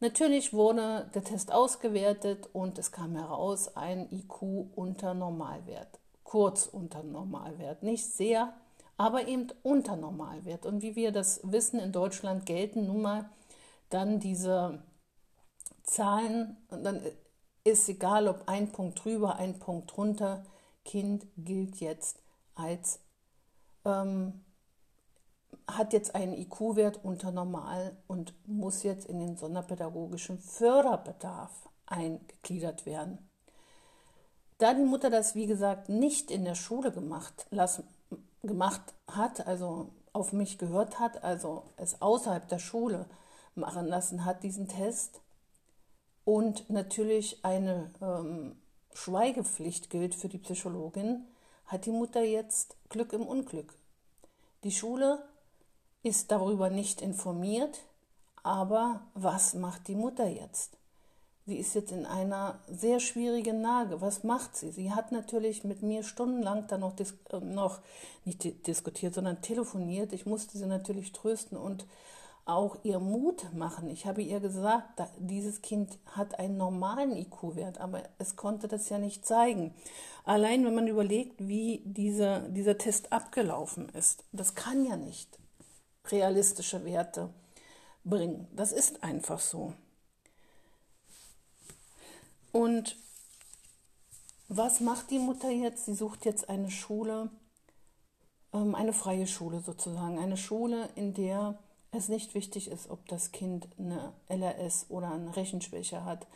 Natürlich 0.00 0.52
wurde 0.52 1.10
der 1.14 1.24
Test 1.24 1.52
ausgewertet 1.52 2.48
und 2.52 2.78
es 2.78 2.92
kam 2.92 3.16
heraus 3.16 3.76
ein 3.76 4.08
IQ 4.12 4.42
unter 4.76 5.12
Normalwert, 5.12 5.98
kurz 6.22 6.66
unter 6.66 7.02
Normalwert, 7.02 7.82
nicht 7.82 8.06
sehr, 8.06 8.54
aber 8.98 9.26
eben 9.26 9.46
unter 9.62 9.96
Normalwert. 9.96 10.66
Und 10.66 10.82
wie 10.82 10.96
wir 10.96 11.12
das 11.12 11.40
wissen, 11.44 11.80
in 11.80 11.92
Deutschland 11.92 12.44
gelten 12.44 12.86
nun 12.86 13.00
mal 13.00 13.30
dann 13.88 14.20
diese 14.20 14.82
Zahlen, 15.84 16.58
und 16.68 16.84
dann 16.84 17.00
ist 17.64 17.88
egal, 17.88 18.28
ob 18.28 18.42
ein 18.46 18.70
Punkt 18.70 19.02
drüber, 19.02 19.36
ein 19.36 19.58
Punkt 19.58 19.96
drunter, 19.96 20.44
Kind 20.84 21.26
gilt 21.36 21.76
jetzt 21.76 22.20
als 22.54 23.00
ähm, 23.84 24.44
hat 25.66 25.92
jetzt 25.92 26.14
einen 26.14 26.32
IQ-Wert 26.32 27.00
unter 27.04 27.30
normal 27.30 27.96
und 28.06 28.34
muss 28.46 28.82
jetzt 28.82 29.06
in 29.06 29.18
den 29.18 29.36
sonderpädagogischen 29.36 30.38
Förderbedarf 30.38 31.68
eingegliedert 31.86 32.86
werden. 32.86 33.18
Da 34.58 34.74
die 34.74 34.82
Mutter 34.82 35.10
das, 35.10 35.34
wie 35.34 35.46
gesagt, 35.46 35.88
nicht 35.88 36.30
in 36.30 36.44
der 36.44 36.54
Schule 36.54 36.90
gemacht, 36.90 37.46
lassen, 37.50 37.84
gemacht 38.42 38.94
hat, 39.06 39.46
also 39.46 39.90
auf 40.12 40.32
mich 40.32 40.58
gehört 40.58 40.98
hat, 40.98 41.22
also 41.22 41.64
es 41.76 42.00
außerhalb 42.00 42.48
der 42.48 42.58
Schule 42.58 43.06
machen 43.54 43.86
lassen 43.86 44.24
hat, 44.24 44.42
diesen 44.42 44.68
Test, 44.68 45.20
und 46.24 46.68
natürlich 46.68 47.42
eine 47.42 47.90
ähm, 48.02 48.60
Schweigepflicht 48.92 49.88
gilt 49.88 50.14
für 50.14 50.28
die 50.28 50.38
Psychologin, 50.38 51.26
hat 51.64 51.86
die 51.86 51.90
Mutter 51.90 52.22
jetzt 52.22 52.76
Glück 52.90 53.12
im 53.12 53.26
Unglück. 53.26 53.74
Die 54.64 54.70
Schule 54.70 55.26
ist 56.02 56.30
darüber 56.30 56.68
nicht 56.68 57.00
informiert, 57.00 57.80
aber 58.42 59.06
was 59.14 59.54
macht 59.54 59.88
die 59.88 59.94
Mutter 59.94 60.26
jetzt? 60.26 60.77
Sie 61.48 61.56
ist 61.56 61.74
jetzt 61.74 61.92
in 61.92 62.04
einer 62.04 62.60
sehr 62.66 63.00
schwierigen 63.00 63.62
Lage. 63.62 64.02
Was 64.02 64.22
macht 64.22 64.54
sie? 64.54 64.70
Sie 64.70 64.92
hat 64.92 65.12
natürlich 65.12 65.64
mit 65.64 65.82
mir 65.82 66.02
stundenlang 66.02 66.66
dann 66.66 66.80
noch, 66.80 66.92
äh, 67.00 67.40
noch 67.40 67.80
nicht 68.26 68.66
diskutiert, 68.66 69.14
sondern 69.14 69.40
telefoniert. 69.40 70.12
Ich 70.12 70.26
musste 70.26 70.58
sie 70.58 70.66
natürlich 70.66 71.14
trösten 71.14 71.56
und 71.56 71.86
auch 72.44 72.76
ihr 72.82 72.98
Mut 72.98 73.46
machen. 73.54 73.88
Ich 73.88 74.04
habe 74.04 74.20
ihr 74.20 74.40
gesagt, 74.40 75.00
dieses 75.16 75.62
Kind 75.62 75.98
hat 76.04 76.38
einen 76.38 76.58
normalen 76.58 77.16
IQ-Wert, 77.16 77.78
aber 77.78 78.02
es 78.18 78.36
konnte 78.36 78.68
das 78.68 78.90
ja 78.90 78.98
nicht 78.98 79.24
zeigen. 79.24 79.72
Allein 80.24 80.66
wenn 80.66 80.74
man 80.74 80.86
überlegt, 80.86 81.48
wie 81.48 81.80
dieser, 81.86 82.40
dieser 82.40 82.76
Test 82.76 83.10
abgelaufen 83.10 83.88
ist, 83.88 84.22
das 84.32 84.54
kann 84.54 84.84
ja 84.84 84.98
nicht 84.98 85.38
realistische 86.08 86.84
Werte 86.84 87.30
bringen. 88.04 88.48
Das 88.54 88.70
ist 88.70 89.02
einfach 89.02 89.40
so. 89.40 89.72
Und 92.52 92.96
was 94.48 94.80
macht 94.80 95.10
die 95.10 95.18
Mutter 95.18 95.50
jetzt? 95.50 95.84
Sie 95.84 95.94
sucht 95.94 96.24
jetzt 96.24 96.48
eine 96.48 96.70
Schule, 96.70 97.30
ähm, 98.52 98.74
eine 98.74 98.92
freie 98.92 99.26
Schule 99.26 99.60
sozusagen, 99.60 100.18
eine 100.18 100.36
Schule, 100.36 100.88
in 100.94 101.14
der 101.14 101.58
es 101.90 102.08
nicht 102.08 102.34
wichtig 102.34 102.68
ist, 102.68 102.90
ob 102.90 103.06
das 103.08 103.32
Kind 103.32 103.68
eine 103.78 104.12
LRS 104.28 104.86
oder 104.88 105.10
eine 105.10 105.34
Rechenschwäche 105.36 106.04
hat, 106.04 106.26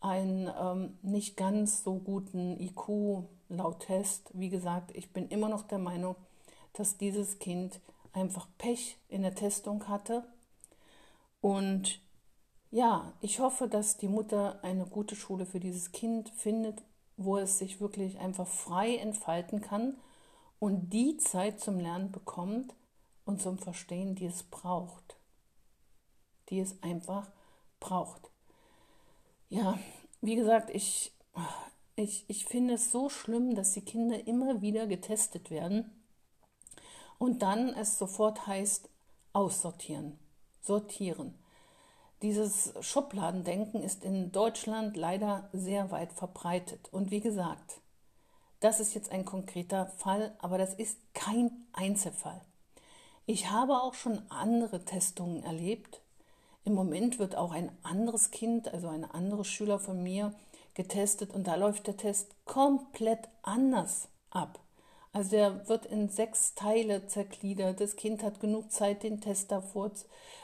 einen 0.00 0.50
ähm, 0.60 0.98
nicht 1.02 1.36
ganz 1.36 1.84
so 1.84 1.94
guten 1.94 2.58
IQ 2.58 3.24
laut 3.48 3.80
Test. 3.80 4.30
Wie 4.32 4.48
gesagt, 4.48 4.94
ich 4.96 5.12
bin 5.12 5.28
immer 5.28 5.48
noch 5.48 5.62
der 5.62 5.78
Meinung, 5.78 6.16
dass 6.72 6.96
dieses 6.96 7.38
Kind 7.38 7.80
einfach 8.12 8.48
Pech 8.58 8.96
in 9.08 9.22
der 9.22 9.34
Testung 9.34 9.88
hatte. 9.88 10.24
Und 11.40 12.00
ja, 12.72 13.12
ich 13.20 13.38
hoffe, 13.38 13.68
dass 13.68 13.98
die 13.98 14.08
Mutter 14.08 14.58
eine 14.62 14.86
gute 14.86 15.14
Schule 15.14 15.44
für 15.44 15.60
dieses 15.60 15.92
Kind 15.92 16.30
findet, 16.30 16.82
wo 17.18 17.36
es 17.36 17.58
sich 17.58 17.82
wirklich 17.82 18.18
einfach 18.18 18.48
frei 18.48 18.96
entfalten 18.96 19.60
kann 19.60 19.94
und 20.58 20.90
die 20.90 21.18
Zeit 21.18 21.60
zum 21.60 21.78
Lernen 21.78 22.10
bekommt 22.10 22.74
und 23.26 23.42
zum 23.42 23.58
Verstehen, 23.58 24.14
die 24.14 24.24
es 24.24 24.42
braucht. 24.42 25.16
Die 26.48 26.60
es 26.60 26.82
einfach 26.82 27.30
braucht. 27.78 28.30
Ja, 29.50 29.78
wie 30.22 30.34
gesagt, 30.34 30.70
ich, 30.70 31.12
ich, 31.94 32.24
ich 32.28 32.46
finde 32.46 32.74
es 32.74 32.90
so 32.90 33.10
schlimm, 33.10 33.54
dass 33.54 33.74
die 33.74 33.84
Kinder 33.84 34.26
immer 34.26 34.62
wieder 34.62 34.86
getestet 34.86 35.50
werden 35.50 35.90
und 37.18 37.42
dann 37.42 37.68
es 37.74 37.98
sofort 37.98 38.46
heißt 38.46 38.88
aussortieren, 39.34 40.18
sortieren. 40.62 41.41
Dieses 42.22 42.72
Schubladendenken 42.80 43.82
ist 43.82 44.04
in 44.04 44.32
Deutschland 44.32 44.96
leider 44.96 45.48
sehr 45.52 45.90
weit 45.90 46.12
verbreitet. 46.12 46.88
Und 46.92 47.10
wie 47.10 47.20
gesagt, 47.20 47.80
das 48.60 48.78
ist 48.78 48.94
jetzt 48.94 49.10
ein 49.10 49.24
konkreter 49.24 49.86
Fall, 49.86 50.34
aber 50.38 50.56
das 50.56 50.74
ist 50.74 50.98
kein 51.14 51.50
Einzelfall. 51.72 52.40
Ich 53.26 53.50
habe 53.50 53.82
auch 53.82 53.94
schon 53.94 54.22
andere 54.30 54.84
Testungen 54.84 55.42
erlebt. 55.42 56.00
Im 56.64 56.74
Moment 56.74 57.18
wird 57.18 57.34
auch 57.34 57.50
ein 57.50 57.70
anderes 57.82 58.30
Kind, 58.30 58.72
also 58.72 58.88
ein 58.88 59.04
anderer 59.04 59.44
Schüler 59.44 59.80
von 59.80 60.02
mir, 60.02 60.32
getestet 60.74 61.34
und 61.34 61.46
da 61.46 61.56
läuft 61.56 61.86
der 61.86 61.96
Test 61.96 62.34
komplett 62.44 63.28
anders 63.42 64.08
ab. 64.30 64.61
Also 65.12 65.30
der 65.30 65.68
wird 65.68 65.86
in 65.86 66.08
sechs 66.08 66.54
Teile 66.54 67.06
zergliedert. 67.06 67.80
Das 67.80 67.96
Kind 67.96 68.22
hat 68.22 68.40
genug 68.40 68.72
Zeit, 68.72 69.02
den 69.02 69.20
Test 69.20 69.52
davor 69.52 69.90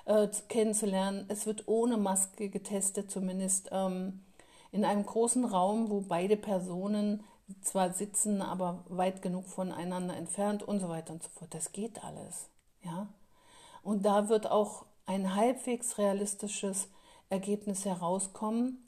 äh, 0.04 0.28
kennenzulernen. 0.48 1.24
Es 1.28 1.46
wird 1.46 1.66
ohne 1.68 1.96
Maske 1.96 2.50
getestet, 2.50 3.10
zumindest 3.10 3.70
ähm, 3.72 4.24
in 4.70 4.84
einem 4.84 5.06
großen 5.06 5.46
Raum, 5.46 5.88
wo 5.90 6.02
beide 6.02 6.36
Personen 6.36 7.24
zwar 7.62 7.94
sitzen, 7.94 8.42
aber 8.42 8.84
weit 8.88 9.22
genug 9.22 9.46
voneinander 9.46 10.14
entfernt 10.14 10.62
und 10.62 10.80
so 10.80 10.88
weiter 10.90 11.14
und 11.14 11.22
so 11.22 11.30
fort. 11.30 11.54
Das 11.54 11.72
geht 11.72 12.04
alles. 12.04 12.50
Ja? 12.82 13.08
Und 13.82 14.04
da 14.04 14.28
wird 14.28 14.50
auch 14.50 14.84
ein 15.06 15.34
halbwegs 15.34 15.96
realistisches 15.96 16.88
Ergebnis 17.30 17.86
herauskommen, 17.86 18.86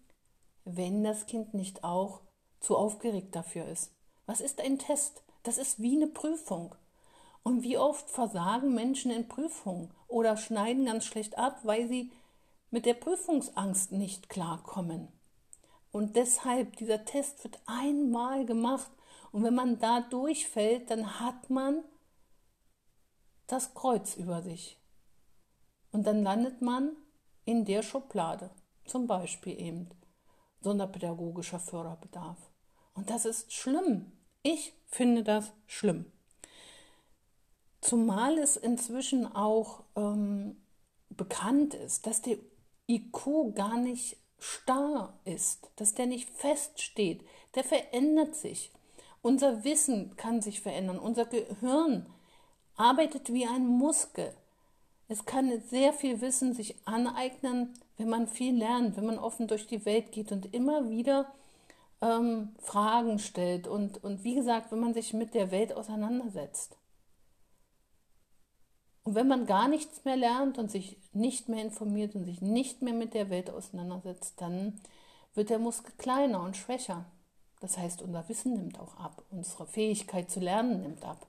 wenn 0.67 1.03
das 1.03 1.25
Kind 1.25 1.55
nicht 1.55 1.85
auch 1.85 2.21
zu 2.61 2.77
aufgeregt 2.77 3.35
dafür 3.35 3.65
ist. 3.67 3.93
Was 4.27 4.43
ist 4.43 4.61
ein 4.61 4.79
Test? 4.79 5.23
Das 5.43 5.59
ist 5.59 5.81
wie 5.81 5.97
eine 5.97 6.07
Prüfung. 6.07 6.75
Und 7.43 7.63
wie 7.63 7.79
oft 7.79 8.11
versagen 8.11 8.75
Menschen 8.75 9.11
in 9.11 9.29
Prüfungen 9.29 9.91
oder 10.09 10.37
schneiden 10.37 10.85
ganz 10.85 11.07
schlecht 11.07 11.39
ab, 11.39 11.61
weil 11.63 11.89
sie 11.89 12.13
mit 12.71 12.87
der 12.87 12.95
Prüfungsangst 12.95 13.93
nicht 13.93 14.29
klarkommen. 14.29 15.09
Und 15.91 16.17
deshalb, 16.17 16.77
dieser 16.77 17.05
Test 17.05 17.43
wird 17.45 17.61
einmal 17.67 18.45
gemacht. 18.45 18.91
Und 19.33 19.43
wenn 19.43 19.55
man 19.55 19.79
da 19.79 20.01
durchfällt, 20.01 20.91
dann 20.91 21.21
hat 21.21 21.51
man 21.51 21.83
das 23.47 23.75
Kreuz 23.75 24.17
über 24.17 24.43
sich. 24.43 24.79
Und 25.93 26.07
dann 26.07 26.23
landet 26.23 26.63
man 26.63 26.97
in 27.45 27.65
der 27.65 27.83
Schublade, 27.83 28.51
zum 28.85 29.07
Beispiel 29.07 29.61
eben 29.61 29.89
sonderpädagogischer 30.61 31.59
Förderbedarf. 31.59 32.39
Und 32.95 33.11
das 33.11 33.25
ist 33.25 33.53
schlimm. 33.53 34.13
Ich 34.43 34.73
finde 34.87 35.23
das 35.23 35.53
schlimm. 35.67 36.07
Zumal 37.81 38.39
es 38.39 38.57
inzwischen 38.57 39.27
auch 39.35 39.83
ähm, 39.97 40.57
bekannt 41.11 41.75
ist, 41.75 42.07
dass 42.07 42.23
der 42.23 42.39
IQ 42.89 43.55
gar 43.55 43.77
nicht 43.77 44.17
starr 44.39 45.19
ist, 45.25 45.71
dass 45.77 45.95
der 45.95 46.07
nicht 46.07 46.31
feststeht. 46.31 47.23
Der 47.55 47.65
verändert 47.65 48.35
sich. 48.35 48.71
Unser 49.23 49.65
Wissen 49.65 50.17
kann 50.17 50.41
sich 50.41 50.61
verändern. 50.61 50.99
Unser 50.99 51.27
Gehirn 51.27 52.07
arbeitet 52.77 53.33
wie 53.33 53.47
ein 53.47 53.67
Muskel. 53.67 54.35
Es 55.09 55.27
kann 55.27 55.61
sehr 55.69 55.93
viel 55.93 56.21
Wissen 56.21 56.55
sich 56.55 56.77
aneignen, 56.87 57.75
wenn 57.99 58.09
man 58.09 58.27
viel 58.27 58.57
lernt, 58.57 58.97
wenn 58.97 59.05
man 59.05 59.19
offen 59.19 59.49
durch 59.49 59.67
die 59.67 59.85
Welt 59.85 60.13
geht 60.13 60.33
und 60.33 60.55
immer 60.55 60.89
wieder 60.89 61.31
ähm, 62.03 62.55
Fragen 62.61 63.19
stellt 63.19 63.67
und, 63.67 64.03
und 64.03 64.25
wie 64.25 64.35
gesagt, 64.35 64.73
wenn 64.73 64.81
man 64.81 64.95
sich 64.95 65.13
mit 65.13 65.35
der 65.35 65.51
Welt 65.51 65.73
auseinandersetzt. 65.73 66.77
Und 69.03 69.15
wenn 69.15 69.29
man 69.29 69.47
gar 69.47 69.69
nichts 69.69 70.05
mehr 70.05 70.17
lernt 70.17 70.59
und 70.59 70.71
sich 70.71 70.99
nicht 71.13 71.49
mehr 71.49 71.65
informiert 71.65 72.15
und 72.15 72.25
sich 72.25 72.41
nicht 72.41 72.83
mehr 72.83 72.95
mit 72.95 73.15
der 73.15 73.31
Welt 73.31 73.51
auseinandersetzt, 73.51 74.41
dann 74.41 74.81
wird 75.35 75.51
der 75.51 75.59
Muskel 75.59 75.93
kleiner 75.97 76.43
und 76.43 76.57
schwächer. 76.57 77.07
Das 77.61 77.77
heißt, 77.77 78.03
unser 78.03 78.29
Wissen 78.29 78.55
nimmt 78.55 78.79
auch 78.79 78.97
ab, 78.97 79.23
unsere 79.31 79.67
Fähigkeit 79.67 80.31
zu 80.31 80.41
lernen 80.41 80.83
nimmt 80.83 81.05
ab. 81.05 81.27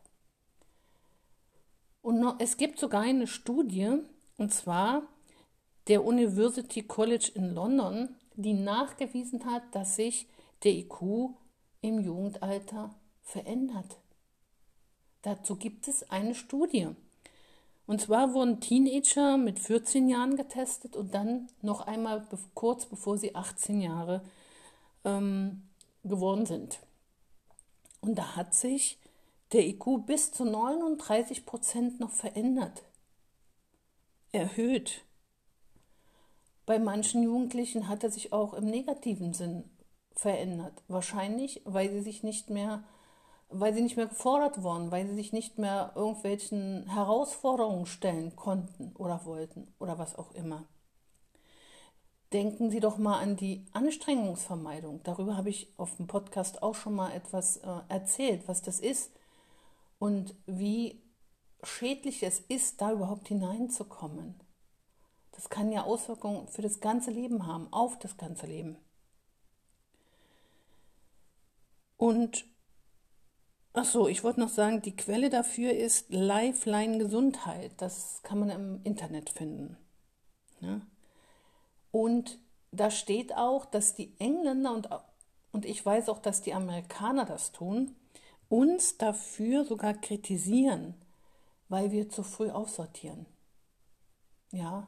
Und 2.02 2.20
noch, 2.20 2.36
es 2.40 2.58
gibt 2.58 2.80
sogar 2.80 3.02
eine 3.02 3.28
Studie, 3.28 4.00
und 4.38 4.54
zwar 4.54 5.04
der 5.88 6.04
University 6.04 6.84
College 6.84 7.32
in 7.36 7.54
London, 7.54 8.16
die 8.36 8.54
nachgewiesen 8.54 9.46
hat, 9.46 9.64
dass 9.74 9.96
sich 9.96 10.28
der 10.64 10.74
IQ 10.74 11.32
im 11.82 12.00
Jugendalter 12.00 12.94
verändert. 13.22 14.00
Dazu 15.22 15.56
gibt 15.56 15.88
es 15.88 16.10
eine 16.10 16.36
Studie. 16.36 16.90
Und 17.88 18.02
zwar 18.02 18.34
wurden 18.34 18.62
Teenager 18.62 19.38
mit 19.38 19.60
14 19.60 20.08
Jahren 20.08 20.38
getestet 20.38 20.96
und 20.96 21.14
dann 21.14 21.50
noch 21.62 21.82
einmal 21.82 22.26
kurz 22.54 22.86
bevor 22.86 23.18
sie 23.18 23.36
18 23.36 23.82
Jahre 23.82 24.24
ähm, 25.04 25.64
geworden 26.04 26.46
sind. 26.46 26.80
Und 28.02 28.16
da 28.16 28.36
hat 28.36 28.54
sich 28.54 28.98
der 29.52 29.68
IQ 29.68 30.06
bis 30.06 30.32
zu 30.32 30.46
39 30.46 31.46
Prozent 31.46 32.00
noch 32.00 32.12
verändert, 32.12 32.84
erhöht. 34.32 35.04
Bei 36.66 36.80
manchen 36.80 37.24
Jugendlichen 37.24 37.88
hat 37.88 38.04
er 38.04 38.12
sich 38.12 38.32
auch 38.32 38.54
im 38.54 38.66
negativen 38.66 39.34
Sinn 39.34 39.70
verändert. 40.16 40.84
Wahrscheinlich, 40.88 41.62
weil 41.66 41.92
sie 41.92 42.02
sich 42.02 42.24
nicht 42.24 42.50
mehr, 42.50 42.84
weil 43.50 43.74
sie 43.74 43.82
nicht 43.82 43.98
mehr 43.98 44.08
gefordert 44.08 44.64
wurden, 44.64 44.92
weil 44.92 45.08
sie 45.08 45.16
sich 45.16 45.34
nicht 45.34 45.58
mehr 45.58 45.92
irgendwelchen 45.96 46.88
Herausforderungen 46.90 47.86
stellen 47.86 48.36
konnten 48.36 48.94
oder 48.98 49.26
wollten 49.26 49.74
oder 49.80 49.98
was 49.98 50.16
auch 50.16 50.32
immer. 50.34 50.66
Denken 52.34 52.70
Sie 52.70 52.80
doch 52.80 52.98
mal 52.98 53.20
an 53.20 53.36
die 53.36 53.66
Anstrengungsvermeidung. 53.74 55.02
Darüber 55.04 55.36
habe 55.36 55.50
ich 55.50 55.74
auf 55.78 55.98
dem 55.98 56.08
Podcast 56.08 56.64
auch 56.64 56.76
schon 56.76 56.96
mal 56.96 57.12
etwas 57.12 57.58
äh, 57.58 57.68
erzählt, 57.90 58.48
was 58.48 58.62
das 58.62 58.80
ist 58.80 59.12
und 60.00 60.34
wie 60.46 61.04
schädlich 61.62 62.24
es 62.24 62.40
ist, 62.40 62.82
da 62.82 62.94
überhaupt 62.94 63.28
hineinzukommen. 63.28 64.40
Das 65.34 65.50
kann 65.50 65.72
ja 65.72 65.84
Auswirkungen 65.84 66.48
für 66.48 66.62
das 66.62 66.80
ganze 66.80 67.12
Leben 67.12 67.46
haben, 67.48 67.72
auf 67.74 68.00
das 68.00 68.18
ganze 68.18 68.48
Leben. 68.48 68.78
Und 72.02 72.46
ach 73.74 73.86
so, 73.86 74.08
ich 74.08 74.24
wollte 74.24 74.40
noch 74.40 74.50
sagen, 74.50 74.82
die 74.82 74.96
Quelle 74.96 75.30
dafür 75.30 75.72
ist 75.72 76.10
Lifeline 76.10 76.98
Gesundheit. 76.98 77.74
Das 77.78 78.24
kann 78.24 78.40
man 78.40 78.50
im 78.50 78.82
Internet 78.84 79.30
finden. 79.30 79.78
Ja? 80.62 80.82
Und 81.92 82.40
da 82.72 82.90
steht 82.90 83.38
auch, 83.38 83.68
dass 83.68 83.94
die 83.94 84.16
Engländer 84.18 84.74
und, 84.74 84.90
und 85.52 85.64
ich 85.64 85.86
weiß 85.86 86.10
auch, 86.10 86.18
dass 86.18 86.42
die 86.42 86.56
Amerikaner 86.56 87.26
das 87.26 87.52
tun, 87.52 87.96
uns 88.50 88.98
dafür 88.98 89.64
sogar 89.64 89.94
kritisieren, 89.94 90.96
weil 91.70 91.92
wir 91.92 92.10
zu 92.10 92.24
früh 92.24 92.50
aussortieren. 92.50 93.28
Ja, 94.52 94.88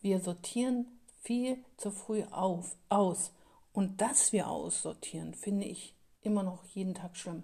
wir 0.00 0.20
sortieren 0.20 0.98
viel 1.20 1.62
zu 1.76 1.90
früh 1.90 2.22
auf, 2.30 2.74
aus. 2.88 3.32
Und 3.74 4.00
dass 4.00 4.32
wir 4.32 4.48
aussortieren, 4.48 5.34
finde 5.34 5.66
ich 5.66 5.97
immer 6.22 6.42
noch 6.42 6.64
jeden 6.64 6.94
Tag 6.94 7.16
schlimm. 7.16 7.42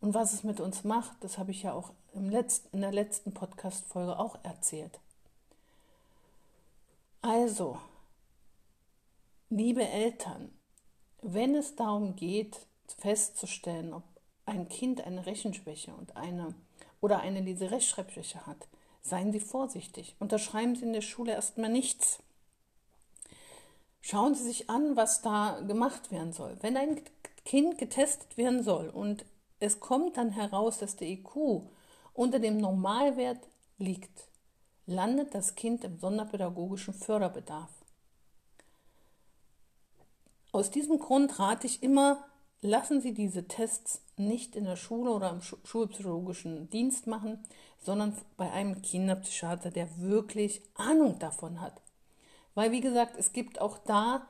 Und 0.00 0.14
was 0.14 0.32
es 0.32 0.44
mit 0.44 0.60
uns 0.60 0.84
macht, 0.84 1.16
das 1.20 1.38
habe 1.38 1.50
ich 1.50 1.62
ja 1.62 1.72
auch 1.72 1.92
im 2.12 2.28
letzten, 2.30 2.68
in 2.76 2.82
der 2.82 2.92
letzten 2.92 3.32
Podcast-Folge 3.32 4.18
auch 4.18 4.38
erzählt. 4.42 5.00
Also, 7.22 7.78
liebe 9.50 9.86
Eltern, 9.86 10.52
wenn 11.22 11.54
es 11.54 11.74
darum 11.74 12.14
geht, 12.14 12.66
festzustellen, 12.98 13.92
ob 13.92 14.04
ein 14.44 14.68
Kind 14.68 15.00
eine 15.00 15.26
Rechenschwäche 15.26 15.92
und 15.94 16.16
eine 16.16 16.54
oder 17.00 17.20
eine 17.20 17.40
Leserechtschreibschwäche 17.40 18.46
hat, 18.46 18.68
seien 19.02 19.32
Sie 19.32 19.40
vorsichtig. 19.40 20.14
Unterschreiben 20.18 20.76
Sie 20.76 20.84
in 20.84 20.92
der 20.92 21.00
Schule 21.00 21.32
erstmal 21.32 21.70
nichts. 21.70 22.20
Schauen 24.00 24.34
Sie 24.34 24.44
sich 24.44 24.70
an, 24.70 24.96
was 24.96 25.22
da 25.22 25.60
gemacht 25.66 26.12
werden 26.12 26.32
soll. 26.32 26.56
Wenn 26.60 26.76
ein 26.76 27.00
Kind 27.46 27.78
getestet 27.78 28.36
werden 28.36 28.62
soll 28.62 28.88
und 28.88 29.24
es 29.60 29.80
kommt 29.80 30.16
dann 30.16 30.30
heraus, 30.30 30.78
dass 30.78 30.96
der 30.96 31.08
IQ 31.08 31.62
unter 32.12 32.40
dem 32.40 32.58
Normalwert 32.58 33.38
liegt, 33.78 34.28
landet 34.84 35.32
das 35.32 35.54
Kind 35.54 35.84
im 35.84 35.96
sonderpädagogischen 35.98 36.92
Förderbedarf. 36.92 37.70
Aus 40.50 40.70
diesem 40.70 40.98
Grund 40.98 41.38
rate 41.38 41.68
ich 41.68 41.82
immer, 41.84 42.24
lassen 42.62 43.00
Sie 43.00 43.14
diese 43.14 43.46
Tests 43.46 44.02
nicht 44.16 44.56
in 44.56 44.64
der 44.64 44.76
Schule 44.76 45.12
oder 45.12 45.30
im 45.30 45.40
schulpsychologischen 45.40 46.68
Dienst 46.70 47.06
machen, 47.06 47.46
sondern 47.78 48.16
bei 48.36 48.50
einem 48.50 48.82
Kinderpsychiater, 48.82 49.70
der 49.70 50.00
wirklich 50.00 50.62
Ahnung 50.74 51.20
davon 51.20 51.60
hat. 51.60 51.80
Weil, 52.54 52.72
wie 52.72 52.80
gesagt, 52.80 53.16
es 53.16 53.32
gibt 53.32 53.60
auch 53.60 53.78
da 53.78 54.26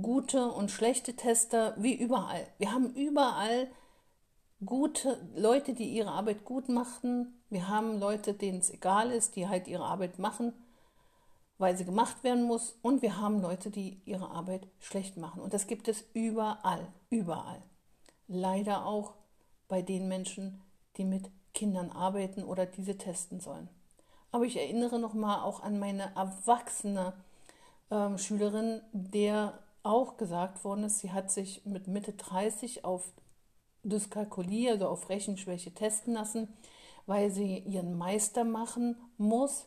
gute 0.00 0.50
und 0.50 0.70
schlechte 0.70 1.14
Tester 1.14 1.74
wie 1.78 1.94
überall. 1.94 2.46
Wir 2.58 2.72
haben 2.72 2.94
überall 2.94 3.68
gute 4.64 5.20
Leute, 5.34 5.74
die 5.74 5.90
ihre 5.90 6.10
Arbeit 6.10 6.44
gut 6.44 6.68
machen. 6.68 7.42
Wir 7.50 7.68
haben 7.68 7.98
Leute, 7.98 8.34
denen 8.34 8.58
es 8.58 8.70
egal 8.70 9.10
ist, 9.10 9.36
die 9.36 9.48
halt 9.48 9.68
ihre 9.68 9.84
Arbeit 9.84 10.18
machen, 10.18 10.52
weil 11.58 11.76
sie 11.76 11.84
gemacht 11.84 12.24
werden 12.24 12.44
muss. 12.44 12.78
Und 12.82 13.02
wir 13.02 13.18
haben 13.18 13.42
Leute, 13.42 13.70
die 13.70 14.00
ihre 14.04 14.30
Arbeit 14.30 14.66
schlecht 14.78 15.16
machen. 15.16 15.42
Und 15.42 15.52
das 15.52 15.66
gibt 15.66 15.88
es 15.88 16.04
überall, 16.14 16.86
überall. 17.10 17.62
Leider 18.28 18.86
auch 18.86 19.14
bei 19.68 19.82
den 19.82 20.08
Menschen, 20.08 20.62
die 20.96 21.04
mit 21.04 21.30
Kindern 21.54 21.90
arbeiten 21.90 22.44
oder 22.44 22.64
diese 22.64 22.96
testen 22.96 23.40
sollen. 23.40 23.68
Aber 24.30 24.46
ich 24.46 24.56
erinnere 24.56 24.98
nochmal 24.98 25.40
auch 25.40 25.62
an 25.62 25.78
meine 25.78 26.14
erwachsene 26.16 27.12
ähm, 27.90 28.16
Schülerin, 28.16 28.80
der 28.92 29.58
auch 29.82 30.16
gesagt 30.16 30.64
worden 30.64 30.84
ist, 30.84 31.00
sie 31.00 31.12
hat 31.12 31.30
sich 31.30 31.64
mit 31.64 31.86
Mitte 31.86 32.12
30 32.12 32.84
auf 32.84 33.12
Dyskalkulie, 33.82 34.70
also 34.70 34.88
auf 34.88 35.08
Rechenschwäche 35.08 35.74
testen 35.74 36.14
lassen, 36.14 36.48
weil 37.06 37.30
sie 37.30 37.58
ihren 37.58 37.96
Meister 37.96 38.44
machen 38.44 38.96
muss. 39.18 39.66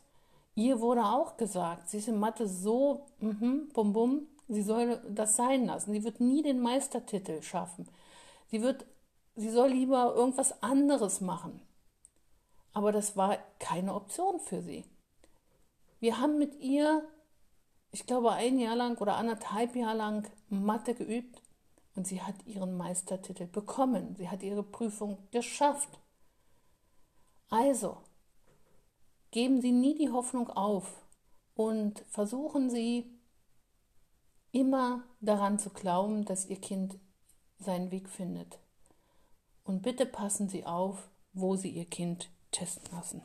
Ihr 0.56 0.80
wurde 0.80 1.04
auch 1.04 1.36
gesagt, 1.36 1.90
sie 1.90 1.98
ist 1.98 2.08
in 2.08 2.20
Mathe 2.20 2.48
so, 2.48 3.08
mhm, 3.20 3.70
bum 3.74 3.92
bum, 3.92 4.28
sie 4.48 4.62
soll 4.62 5.02
das 5.10 5.36
sein 5.36 5.66
lassen. 5.66 5.92
Sie 5.92 6.04
wird 6.04 6.22
nie 6.22 6.42
den 6.42 6.62
Meistertitel 6.62 7.42
schaffen. 7.42 7.88
Sie 8.48 8.62
wird, 8.62 8.86
sie 9.36 9.50
soll 9.50 9.70
lieber 9.70 10.14
irgendwas 10.16 10.64
anderes 10.64 11.20
machen. 11.20 11.62
Aber 12.72 12.92
das 12.92 13.18
war 13.18 13.38
keine 13.60 13.94
Option 13.94 14.40
für 14.40 14.62
sie. 14.62 14.86
Wir 16.00 16.20
haben 16.20 16.38
mit 16.38 16.56
ihr 16.60 17.04
ich 17.96 18.06
glaube, 18.06 18.34
ein 18.34 18.60
Jahr 18.60 18.76
lang 18.76 18.98
oder 18.98 19.16
anderthalb 19.16 19.74
Jahre 19.74 19.96
lang 19.96 20.30
Mathe 20.50 20.96
geübt 20.96 21.42
und 21.96 22.06
sie 22.06 22.22
hat 22.22 22.36
ihren 22.46 22.76
Meistertitel 22.76 23.48
bekommen. 23.48 24.18
Sie 24.18 24.28
hat 24.30 24.44
ihre 24.44 24.64
Prüfung 24.64 25.18
geschafft. 25.32 26.02
Also, 27.50 28.02
geben 29.32 29.62
Sie 29.62 29.72
nie 29.72 29.98
die 29.98 30.12
Hoffnung 30.12 30.50
auf 30.50 31.06
und 31.54 32.04
versuchen 32.10 32.70
Sie 32.70 33.18
immer 34.52 35.06
daran 35.22 35.58
zu 35.58 35.70
glauben, 35.70 36.26
dass 36.26 36.48
Ihr 36.48 36.60
Kind 36.60 37.00
seinen 37.60 37.92
Weg 37.92 38.10
findet. 38.10 38.60
Und 39.64 39.84
bitte 39.84 40.06
passen 40.06 40.50
Sie 40.50 40.66
auf, 40.66 41.10
wo 41.32 41.56
Sie 41.56 41.70
Ihr 41.70 41.86
Kind 41.86 42.30
testen 42.52 42.94
lassen. 42.94 43.22